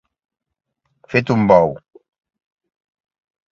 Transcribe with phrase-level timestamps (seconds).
[1.15, 1.77] Fet un bou.